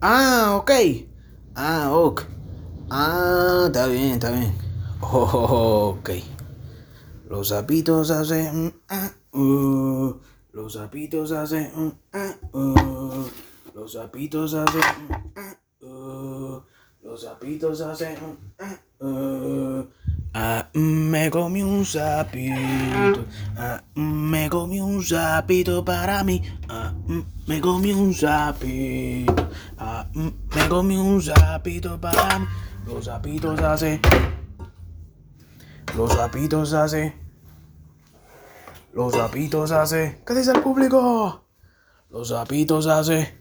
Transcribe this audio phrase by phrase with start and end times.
[0.00, 0.70] Ah, ok.
[1.56, 2.22] Ah, ok.
[2.88, 4.54] Ah, está bien, está bien.
[5.00, 6.10] Oh, ok.
[7.28, 8.66] Los sapitos hacen...
[8.66, 10.14] mm, ah, uh.
[10.52, 11.72] Los sapitos hacen...
[11.74, 13.26] mm, ah, uh.
[13.74, 14.80] Los sapitos hacen...
[14.80, 16.62] mm, ah, uh.
[17.02, 18.14] Los sapitos hacen...
[18.14, 18.78] mm, ah.
[20.34, 23.24] Ah, me comí un sapito.
[23.56, 26.42] Ah, me comí un sapito para mí.
[26.68, 29.48] Ah, mm, me comí un sapito.
[30.18, 32.44] Mm, me comí un sapito para.
[32.84, 34.00] Los sapitos hacen...
[35.96, 37.14] Los sapitos hace.
[38.92, 40.20] Los sapitos hace.
[40.26, 41.44] ¿Qué dice el público?
[42.10, 43.38] Los sapitos hace.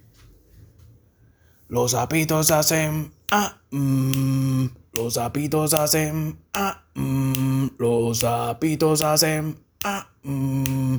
[1.68, 3.12] Los sapitos hacen.
[3.32, 6.40] Ah, mm, los sapitos hacen.
[6.54, 9.66] Ah, mm, los sapitos hacen.
[9.84, 10.98] Ah, mm,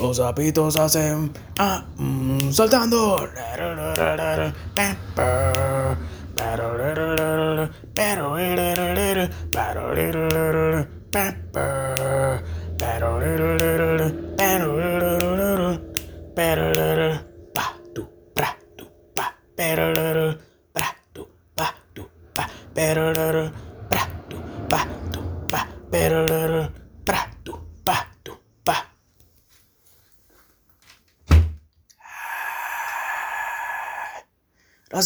[0.00, 1.32] los sapitos hacen.
[1.58, 3.16] Ah, mm, saltando.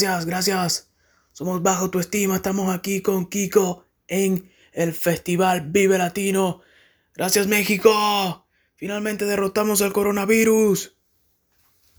[0.03, 0.91] Gracias, gracias.
[1.31, 2.35] Somos bajo tu estima.
[2.35, 6.61] Estamos aquí con Kiko en el Festival Vive Latino.
[7.15, 8.45] Gracias, México.
[8.75, 10.97] Finalmente derrotamos al coronavirus.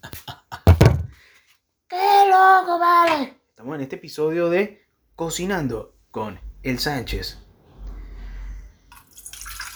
[1.88, 3.38] ¡Qué loco, vale!
[3.52, 7.40] Estamos en este episodio de Cocinando con El Sánchez.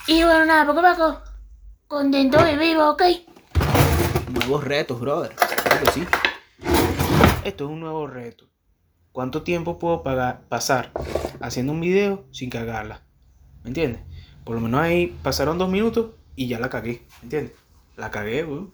[0.07, 1.21] Y bueno, nada, poco a poco.
[1.87, 3.03] Contento y vivo, ¿ok?
[4.33, 5.33] Nuevos retos, brother.
[5.33, 6.07] Claro que sí.
[7.47, 8.49] Esto es un nuevo reto.
[9.13, 10.91] ¿Cuánto tiempo puedo pasar
[11.39, 13.05] haciendo un video sin cagarla?
[13.63, 14.01] ¿Me entiendes?
[14.43, 17.03] Por lo menos ahí pasaron dos minutos y ya la cagué.
[17.21, 17.53] ¿Me entiendes?
[17.95, 18.73] La cagué, weón.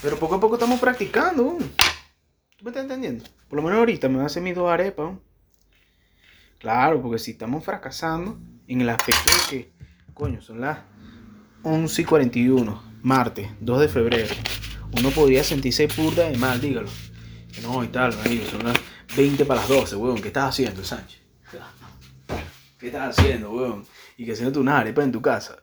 [0.00, 1.58] Pero poco a poco estamos practicando.
[1.58, 3.26] ¿Tú me estás entendiendo?
[3.50, 5.18] Por lo menos ahorita me voy a hacer mis dos arepas.
[6.60, 8.38] Claro, porque si estamos fracasando
[8.68, 9.72] en el aspecto de que,
[10.14, 10.78] coño, son las
[11.62, 14.34] 11 y 41, martes, 2 de febrero.
[14.92, 16.88] Uno podría sentirse purda de mal, dígalo.
[17.52, 18.78] Que no, y tal, marico, son las
[19.16, 20.20] 20 para las 12, weón.
[20.20, 21.20] ¿Qué estás haciendo, Sánchez?
[22.78, 23.84] ¿Qué estás haciendo, weón?
[24.16, 25.56] Y que haciendo una arepa en tu casa.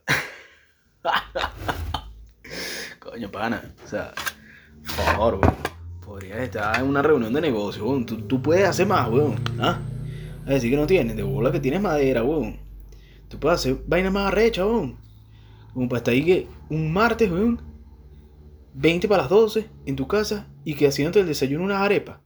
[2.99, 3.73] Coño, pana.
[3.83, 4.13] O sea,
[4.85, 5.55] por favor, weón.
[6.03, 8.05] Podrías estar en una reunión de negocio, weón.
[8.05, 9.39] Tú, tú puedes hacer más, weón.
[9.59, 9.79] ¿Ah?
[10.45, 12.59] A decir que no tienes, de bola que tienes madera, weón.
[13.27, 14.97] Tú puedes hacer vaina más arrecha, weón.
[15.73, 17.74] Como para estar ahí que un martes, weón.
[18.77, 22.19] 20 para las 12 en tu casa y que haciéndote el desayuno unas arepas.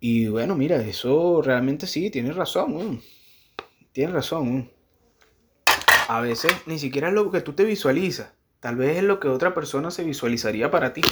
[0.00, 3.02] Y bueno, mira, eso realmente sí, tienes razón.
[3.92, 4.72] Tienes razón.
[6.08, 8.32] A veces ni siquiera es lo que tú te visualizas.
[8.58, 11.02] Tal vez es lo que otra persona se visualizaría para ti.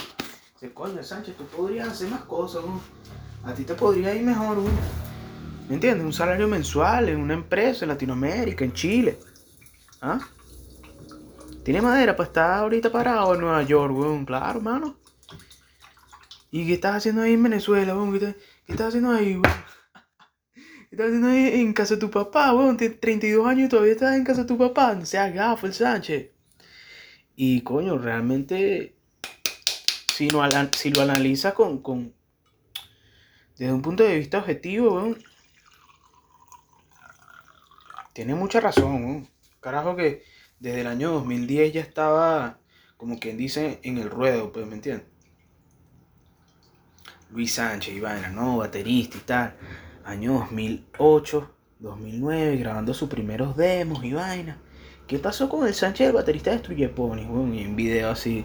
[0.55, 2.81] Dice, coño, Sánchez, tú podrías hacer más cosas, weón.
[3.45, 4.59] A ti te podría ir mejor.
[5.69, 6.05] ¿Me entiendes?
[6.05, 9.19] Un salario mensual en una empresa en Latinoamérica, en Chile.
[10.01, 10.21] ¿Ah?
[11.65, 14.25] ¿Tiene madera para estar ahorita parado en Nueva York, weón?
[14.25, 14.99] Claro, hermano.
[16.51, 18.19] ¿Y qué estás haciendo ahí en Venezuela, weón?
[18.19, 18.35] ¿Qué,
[18.67, 19.43] estás- haciendo ahí, weón?
[20.55, 22.77] ¿Qué estás haciendo ahí en casa de tu papá, weón?
[22.77, 24.95] Tienes 32 años y todavía estás en casa de tu papá.
[24.95, 26.31] No seas gafo, el Sánchez.
[27.37, 28.97] Y, coño, realmente,
[30.15, 30.43] si, no,
[30.77, 32.15] si lo analizas con, con...
[33.57, 35.23] Desde un punto de vista objetivo, weón.
[38.15, 39.29] Tiene mucha razón, weón.
[39.61, 40.25] Carajo que
[40.61, 42.59] desde el año 2010 ya estaba,
[42.99, 45.07] como quien dice, en el ruedo, pues, ¿me entiendes?
[47.31, 48.59] Luis Sánchez y vaina, ¿no?
[48.59, 49.55] Baterista y tal.
[50.05, 54.59] Año 2008, 2009, grabando sus primeros demos y vaina.
[55.07, 57.25] ¿Qué pasó con el Sánchez, el baterista de Destruye Pony?
[57.27, 57.55] weón?
[57.55, 58.45] Y un video así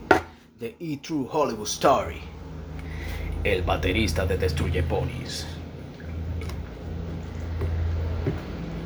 [0.60, 2.20] de E True Hollywood Story.
[3.44, 5.46] El baterista de Destruye Ponies.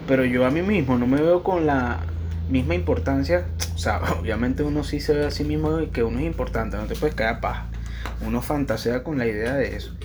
[0.08, 2.00] Pero yo a mí mismo no me veo con la
[2.50, 3.46] misma importancia.
[3.76, 6.86] O sea, obviamente uno sí se ve a sí mismo que uno es importante, no
[6.86, 7.68] te puedes quedar paja.
[8.26, 9.96] Uno fantasea con la idea de eso.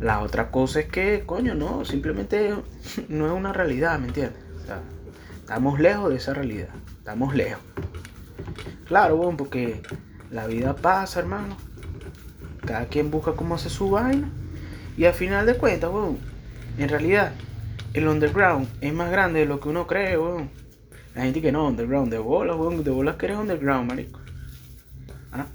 [0.00, 2.54] La otra cosa es que, coño, no, simplemente
[3.08, 4.42] no es una realidad, ¿me entiendes?
[5.40, 6.68] Estamos lejos de esa realidad.
[6.98, 7.62] Estamos lejos.
[8.86, 9.82] Claro, bueno, porque
[10.30, 11.56] la vida pasa, hermano.
[12.66, 14.30] Cada quien busca cómo hacer su vaina.
[14.96, 16.18] Y al final de cuentas, weón,
[16.78, 17.32] en realidad,
[17.92, 20.50] el underground es más grande de lo que uno cree, weón.
[21.14, 24.20] La gente que no, underground, de bolas, weón, de bolas que eres underground, marico.
[25.32, 25.46] ¿Ah?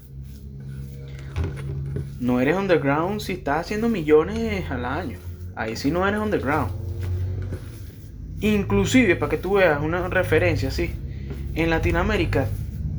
[2.20, 5.18] no eres underground si estás haciendo millones al año.
[5.56, 6.70] Ahí sí no eres underground.
[8.40, 10.90] Inclusive, para que tú veas una referencia así,
[11.54, 12.46] en Latinoamérica,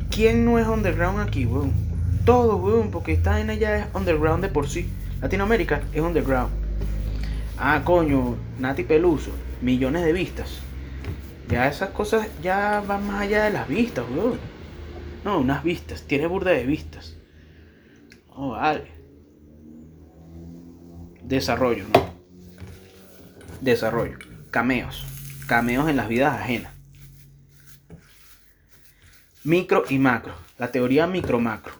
[0.09, 1.71] ¿quién no es underground aquí, weón?
[2.25, 4.87] Todo, weón, porque esta en allá es underground de por sí.
[5.21, 6.51] Latinoamérica es underground.
[7.57, 9.31] Ah, coño, Nati Peluso,
[9.61, 10.61] millones de vistas.
[11.51, 14.39] Ya esas cosas ya van más allá de las vistas, weón.
[15.25, 17.17] No, unas vistas, tiene burda de vistas.
[18.29, 18.89] Oh, vale.
[21.21, 22.13] Desarrollo, ¿no?
[23.59, 24.17] Desarrollo.
[24.49, 25.05] Cameos.
[25.45, 26.73] Cameos en las vidas ajenas.
[29.43, 30.33] Micro y macro.
[30.57, 31.73] La teoría micro-macro.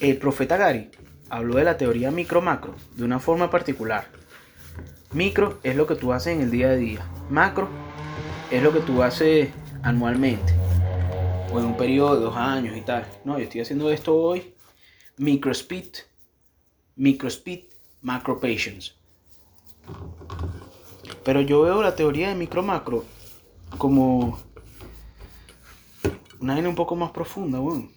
[0.00, 0.90] El profeta Gary
[1.28, 4.08] habló de la teoría micro-macro de una forma particular.
[5.12, 7.06] Micro es lo que tú haces en el día a día.
[7.30, 7.68] Macro
[8.50, 9.50] es lo que tú haces
[9.82, 10.52] anualmente.
[11.52, 13.06] O en un periodo de dos años y tal.
[13.24, 14.54] No, yo estoy haciendo esto hoy.
[15.16, 15.94] Micro speed.
[16.96, 17.66] Micro speed.
[18.02, 18.92] Macro patience.
[21.24, 23.04] Pero yo veo la teoría de micro-macro
[23.78, 24.38] como
[26.40, 27.92] una vaina un poco más profunda, weón.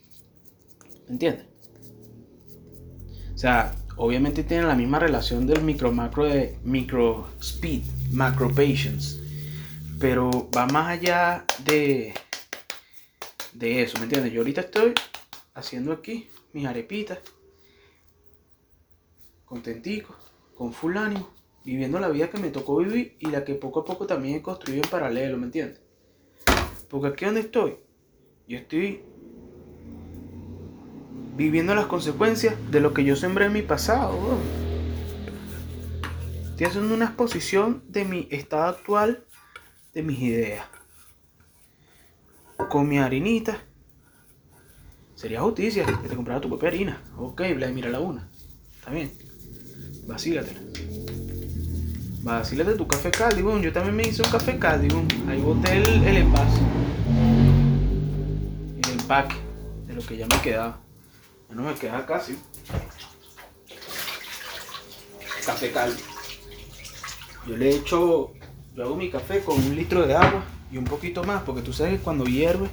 [1.10, 1.48] ¿Entiendes?
[3.34, 9.23] O sea, obviamente tienen la misma relación del micro-macro de micro speed, macro patience.
[10.04, 12.14] Pero va más allá de,
[13.54, 14.34] de eso, ¿me entiendes?
[14.34, 14.94] Yo ahorita estoy
[15.54, 17.20] haciendo aquí mis arepitas,
[19.46, 20.14] contentico,
[20.56, 21.30] con full ánimo,
[21.64, 24.42] viviendo la vida que me tocó vivir y la que poco a poco también he
[24.42, 25.80] construido en paralelo, ¿me entiendes?
[26.90, 27.78] Porque aquí donde estoy,
[28.46, 29.04] yo estoy
[31.38, 34.20] viviendo las consecuencias de lo que yo sembré en mi pasado.
[36.50, 39.24] Estoy haciendo una exposición de mi estado actual,
[39.94, 40.66] de mis ideas.
[42.70, 43.62] Con mi harinita.
[45.16, 47.02] Sería justicia que te comprara tu propia harina.
[47.18, 48.30] Ok, Vladimir a la una.
[48.78, 49.12] Está bien.
[50.08, 50.60] Vacílatela.
[52.24, 53.62] Vacílate tu café Caldi, weón.
[53.62, 55.08] Yo también me hice un café Caldi, weón.
[55.30, 56.62] Ahí boté el, el envase.
[58.84, 59.36] El empaque
[59.88, 60.80] de lo que ya me quedaba.
[61.50, 62.38] Ya no me queda casi.
[65.46, 66.02] Café Caldi.
[67.48, 68.34] Yo le echo,
[68.76, 71.74] yo hago mi café con un litro de agua y un poquito más, porque tú
[71.74, 72.70] sabes que cuando hierve,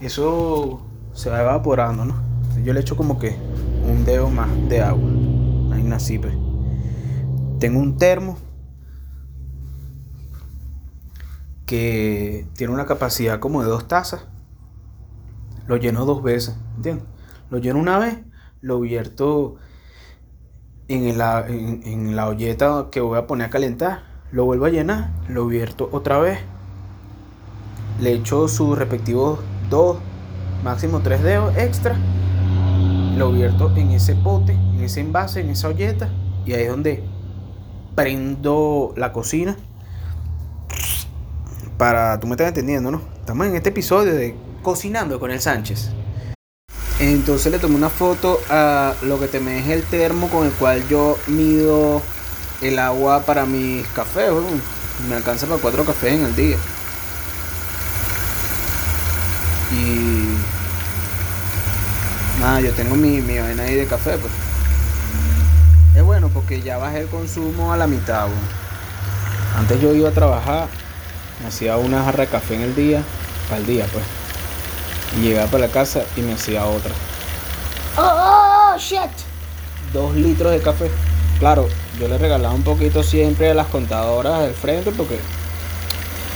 [0.00, 2.22] eso se va evaporando, ¿no?
[2.62, 3.36] Yo le echo como que
[3.84, 5.10] un dedo más de agua.
[5.74, 6.34] Ahí nací, pues.
[7.58, 8.38] Tengo un termo
[11.66, 14.26] que tiene una capacidad como de dos tazas.
[15.66, 17.06] Lo lleno dos veces, ¿entiendes?
[17.50, 18.18] Lo lleno una vez,
[18.60, 19.56] lo vierto
[20.86, 24.11] en la, en, en la olleta que voy a poner a calentar.
[24.32, 26.38] Lo vuelvo a llenar, lo vierto otra vez.
[28.00, 29.98] Le echo sus respectivos dos,
[30.64, 31.98] máximo tres dedos extra.
[33.14, 36.08] Lo vierto en ese pote, en ese envase, en esa olleta.
[36.46, 37.04] Y ahí es donde
[37.94, 39.54] prendo la cocina.
[41.76, 43.02] Para, tú me estás entendiendo, ¿no?
[43.20, 45.90] Estamos en este episodio de Cocinando con el Sánchez.
[47.00, 50.52] Entonces le tomé una foto a lo que te me es el termo con el
[50.52, 52.00] cual yo mido
[52.62, 54.30] el agua para mis cafés.
[55.08, 56.56] Me alcanza para cuatro cafés en el día.
[59.72, 60.36] Y
[62.40, 64.32] nada, yo tengo mi, mi vaina ahí de café, pues.
[65.96, 68.26] Es bueno porque ya bajé el consumo a la mitad.
[69.58, 70.68] Antes yo iba a trabajar,
[71.40, 73.02] me hacía una jarra de café en el día,
[73.52, 74.04] al día, pues.
[75.18, 76.92] Y llegaba para la casa y me hacía otra.
[77.98, 79.10] Oh, oh, oh, shit.
[79.92, 80.90] dos litros de café.
[81.42, 81.66] Claro,
[81.98, 85.18] yo le regalaba un poquito siempre a las contadoras del frente porque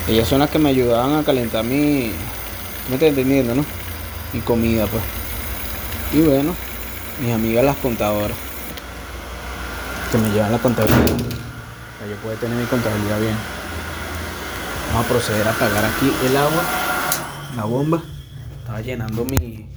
[0.08, 2.10] ellas son las que me ayudaban a calentar mi.
[2.88, 3.64] ¿Me estás entendiendo, no?
[4.32, 5.04] Mi comida, pues.
[6.12, 6.56] Y bueno,
[7.22, 8.36] mis amigas las contadoras.
[10.10, 11.06] Que me llevan la contabilidad.
[11.06, 13.36] Para yo poder tener mi contabilidad bien.
[14.88, 16.62] Vamos a proceder a apagar aquí el agua,
[17.54, 18.02] la bomba.
[18.58, 19.68] Estaba llenando mi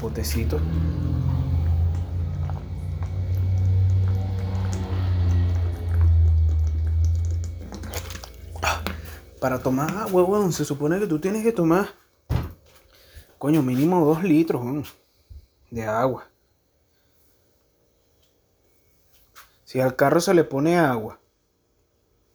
[0.00, 0.58] potecito.
[9.42, 11.88] Para tomar agua, weón, se supone que tú tienes que tomar,
[13.38, 14.62] coño, mínimo dos litros,
[15.68, 16.28] de agua.
[19.64, 21.18] Si al carro se le pone agua,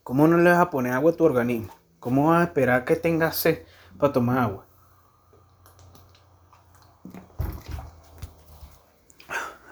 [0.02, 1.72] ¿cómo no le vas a poner agua a tu organismo?
[1.98, 3.62] ¿Cómo vas a esperar que tengas sed
[3.98, 4.66] para tomar agua?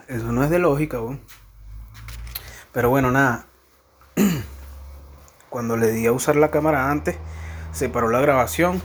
[0.08, 1.20] Eso no es de lógica, weón.
[2.72, 3.46] Pero bueno, nada.
[5.56, 7.16] Cuando le di a usar la cámara antes,
[7.72, 8.82] se paró la grabación.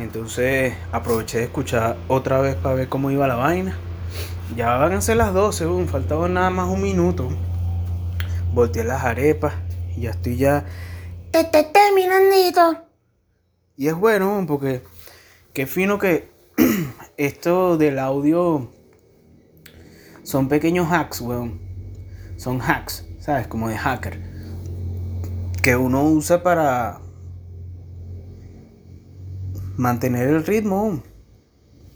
[0.00, 3.78] Entonces aproveché de escuchar otra vez para ver cómo iba la vaina.
[4.56, 5.86] Ya van a ser las 12, weón.
[5.86, 7.28] Faltaba nada más un minuto.
[8.52, 9.54] Volteé las arepas
[9.96, 10.64] y ya estoy ya.
[11.30, 12.82] Te, te, terminandito.
[13.76, 14.82] Y es bueno, porque
[15.52, 16.32] qué fino que
[17.16, 18.72] esto del audio
[20.24, 21.60] son pequeños hacks, weón.
[22.38, 23.46] Son hacks, ¿sabes?
[23.46, 24.37] Como de hacker.
[25.68, 26.98] Que uno usa para
[29.76, 31.02] mantener el ritmo,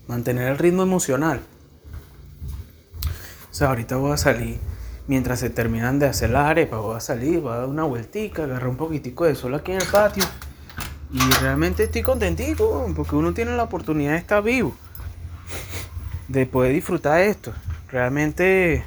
[0.06, 1.40] mantener el ritmo emocional.
[3.50, 4.58] O sea, ahorita voy a salir,
[5.06, 8.44] mientras se terminan de hacer las arepas, voy a salir, voy a dar una vueltica,
[8.44, 10.24] agarrar un poquitico de sol aquí en el patio.
[11.10, 14.74] Y realmente estoy contentico, weón, porque uno tiene la oportunidad de estar vivo,
[16.28, 17.54] de poder disfrutar esto.
[17.88, 18.84] Realmente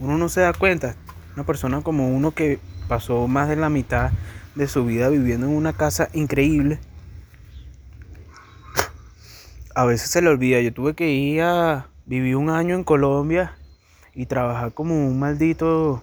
[0.00, 0.96] uno no se da cuenta.
[1.34, 4.10] Una persona como uno que pasó más de la mitad
[4.54, 6.78] de su vida viviendo en una casa increíble,
[9.74, 10.60] a veces se le olvida.
[10.60, 13.56] Yo tuve que ir a vivir un año en Colombia
[14.14, 16.02] y trabajar como un maldito.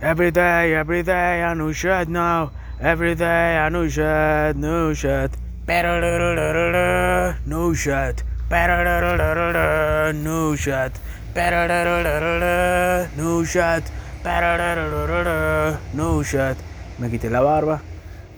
[0.00, 2.50] Every day, every day, I know shit now.
[2.80, 5.30] Every day, I know shit, no shit.
[7.46, 8.22] No shit.
[10.14, 10.92] No shit.
[13.16, 13.84] No shit.
[15.92, 16.56] No shit.
[16.98, 17.82] Me quité la barba.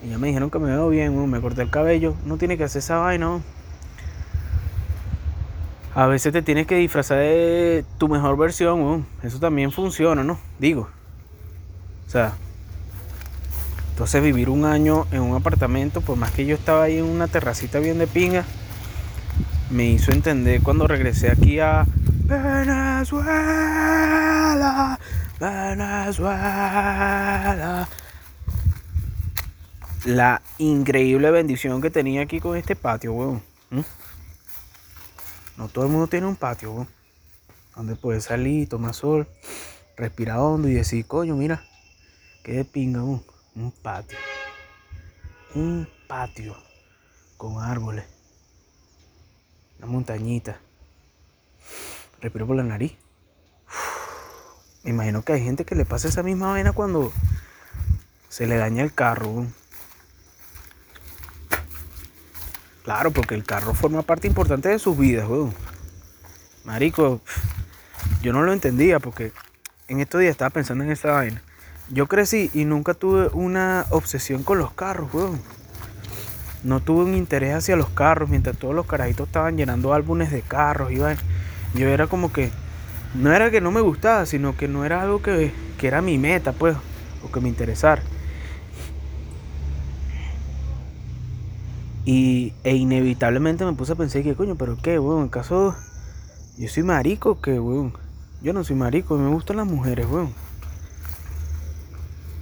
[0.02, 2.14] Y ya me dijeron que me veo bien, me corté el cabello.
[2.24, 3.40] No tiene que hacer esa vaina.
[5.94, 9.06] A veces te tienes que disfrazar de tu mejor versión.
[9.22, 10.38] Eso también funciona, ¿no?
[10.58, 10.90] Digo.
[12.06, 12.32] O sea.
[13.90, 17.28] Entonces vivir un año en un apartamento, por más que yo estaba ahí en una
[17.28, 18.44] terracita bien de pinga,
[19.70, 21.86] me hizo entender cuando regresé aquí a
[22.26, 23.06] Venezuela,
[25.38, 26.96] Venezuela
[30.06, 33.42] la increíble bendición que tenía aquí con este patio, weón.
[33.70, 33.80] ¿Mm?
[35.56, 36.88] No todo el mundo tiene un patio, weón.
[37.74, 39.26] Donde puedes salir, tomar sol,
[39.96, 41.64] respirar hondo y decir, coño, mira,
[42.44, 43.02] qué de pinga.
[43.02, 43.22] Un
[43.82, 44.16] patio.
[45.54, 46.56] Un patio
[47.36, 48.04] con árboles.
[49.78, 50.60] Una montañita.
[52.20, 52.96] Respiro por la nariz.
[54.86, 57.12] Me imagino que hay gente que le pasa esa misma vaina cuando
[58.28, 59.44] se le daña el carro.
[62.84, 65.52] Claro, porque el carro forma parte importante de sus vidas, weón.
[66.64, 67.20] Marico,
[68.22, 69.32] yo no lo entendía porque
[69.88, 71.42] en estos días estaba pensando en esa vaina.
[71.90, 75.40] Yo crecí y nunca tuve una obsesión con los carros, weón.
[76.62, 80.42] No tuve un interés hacia los carros mientras todos los carajitos estaban llenando álbumes de
[80.42, 80.98] carros y.
[81.76, 82.52] Yo era como que,
[83.14, 86.18] no era que no me gustaba, sino que no era algo que, que era mi
[86.18, 86.76] meta, pues,
[87.24, 88.02] o que me interesara.
[92.04, 95.74] Y, e inevitablemente me puse a pensar que coño, pero qué, weón, en caso
[96.56, 97.92] yo soy marico, que weón.
[98.42, 100.32] Yo no soy marico, me gustan las mujeres, weón.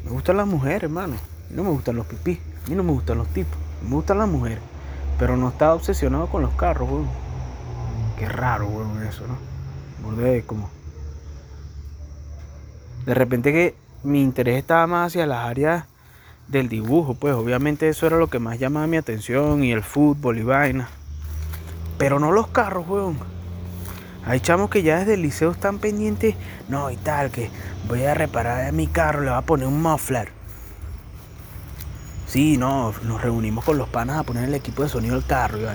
[0.04, 1.16] Me gustan las mujeres, hermano.
[1.50, 4.28] No me gustan los pipí, a mí no me gustan los tipos, me gustan las
[4.28, 4.60] mujeres.
[5.18, 7.08] Pero no estaba obsesionado con los carros, weón.
[8.18, 9.38] Qué raro, weón, eso, ¿no?
[10.02, 10.70] Burde como.
[13.06, 15.84] De repente que mi interés estaba más hacia las áreas
[16.48, 20.38] del dibujo, pues obviamente eso era lo que más llamaba mi atención y el fútbol
[20.38, 20.88] y vaina.
[21.98, 23.18] Pero no los carros, weón.
[24.26, 26.34] Hay chamos que ya desde el liceo están pendientes,
[26.68, 27.50] no y tal, que
[27.86, 30.30] voy a reparar mi carro, le voy a poner un muffler.
[32.26, 35.58] Sí, no, nos reunimos con los panas a poner el equipo de sonido del carro,
[35.58, 35.66] y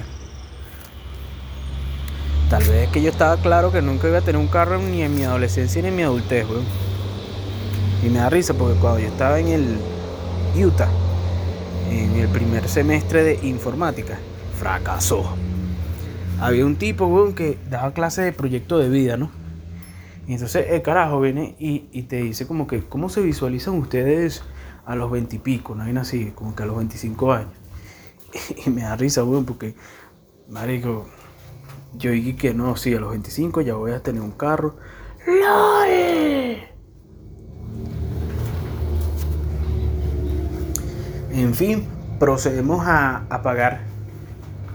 [2.49, 5.15] Tal vez que yo estaba claro que nunca iba a tener un carro ni en
[5.15, 6.65] mi adolescencia ni en mi adultez, weón.
[8.03, 9.77] Y me da risa porque cuando yo estaba en el
[10.55, 10.89] Utah
[11.91, 14.17] en el primer semestre de informática.
[14.57, 15.35] Fracasó.
[16.39, 19.31] Había un tipo, weón, que daba clase de proyecto de vida, ¿no?
[20.27, 24.43] Y entonces el carajo viene y, y te dice como que, ¿cómo se visualizan ustedes
[24.85, 25.75] a los veintipico?
[25.75, 27.51] No hay así, como que a los 25 años.
[28.65, 29.75] Y me da risa, weón, porque,
[30.49, 31.07] marico,
[31.93, 34.75] yo dije que no, sí, a los 25 ya voy a tener un carro.
[35.25, 35.89] ¡LOL!
[41.31, 41.87] En fin,
[42.19, 43.81] procedemos a apagar.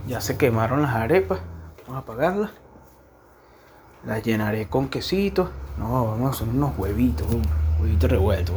[0.07, 1.39] Ya se quemaron las arepas.
[1.87, 2.51] Vamos a apagarlas.
[4.05, 5.49] Las llenaré con quesito.
[5.77, 7.27] No, vamos a hacer unos huevitos,
[7.79, 8.55] huevitos revueltos.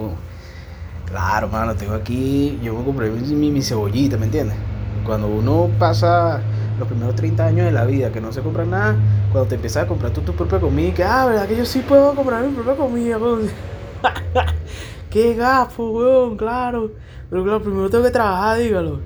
[1.06, 2.58] Claro, mano, tengo aquí.
[2.62, 4.56] Yo comprar mi, mi, cebollita, ¿me entiendes?
[5.04, 6.42] Cuando uno pasa
[6.78, 8.96] los primeros 30 años de la vida que no se compra nada,
[9.32, 11.80] cuando te empiezas a comprar tú tu propia comida, que ah, verdad que yo sí
[11.80, 13.18] puedo comprar mi propia comida.
[15.10, 16.92] Qué gafo, weón, claro.
[17.30, 19.00] Pero claro, primero tengo que trabajar, dígalo.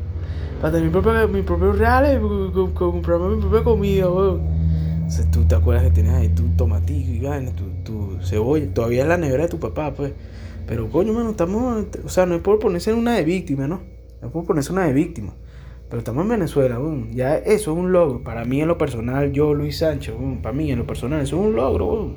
[0.60, 2.20] Para tener mis propios, mis propios reales,
[2.74, 4.42] comprarme mi propia comida, weón.
[5.08, 8.72] sea, tú te acuerdas que tenías ahí tu tomatito y vaina, tu, tu cebolla.
[8.72, 10.12] Todavía es la nevera de tu papá, pues.
[10.66, 11.86] Pero coño, mano, estamos.
[12.04, 13.80] O sea, no es por ponerse una de víctima, ¿no?
[14.20, 15.32] No es por ponerse una de víctima.
[15.92, 17.12] Pero estamos en Venezuela, weón.
[17.12, 18.22] Ya eso es un logro.
[18.22, 21.46] Para mí en lo personal, yo, Luis Sánchez, para mí en lo personal, eso es
[21.46, 22.14] un logro, weón.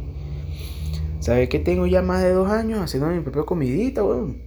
[1.20, 4.38] ¿Sabes que tengo ya más de dos años haciendo mi propia comidita, weón?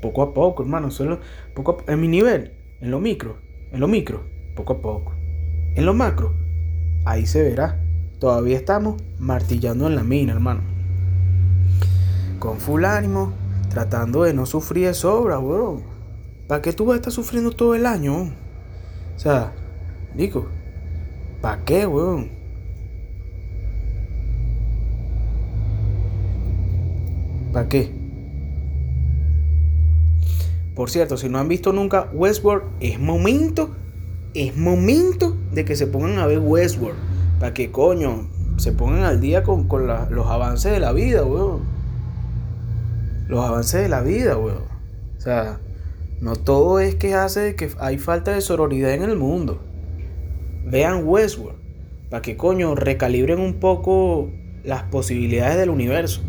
[0.00, 0.90] Poco a poco, hermano.
[0.90, 1.18] Solo
[1.52, 3.36] poco en mi nivel, en lo micro,
[3.72, 4.22] en lo micro,
[4.56, 5.12] poco a poco.
[5.74, 6.32] En lo macro,
[7.04, 7.84] ahí se verá.
[8.20, 10.62] Todavía estamos martillando en la mina, hermano.
[12.38, 13.34] Con full ánimo,
[13.68, 15.93] tratando de no sufrir de sobra, weón.
[16.46, 18.32] ¿Para qué tú vas a estar sufriendo todo el año?
[19.16, 19.52] O sea,
[20.14, 20.46] Nico,
[21.40, 22.30] ¿para qué, weón?
[27.52, 27.92] ¿Para qué?
[30.74, 33.74] Por cierto, si no han visto nunca Westworld, es momento,
[34.34, 36.98] es momento de que se pongan a ver Westworld.
[37.38, 41.62] Para que coño, se pongan al día con, con los avances de la vida, weón.
[43.28, 44.64] Los avances de la vida, weón.
[45.16, 45.60] O sea,
[46.24, 49.60] no todo es que hace que hay falta de sororidad en el mundo.
[50.64, 51.58] Vean Westworld.
[52.08, 54.30] Para que coño recalibren un poco
[54.64, 56.22] las posibilidades del universo.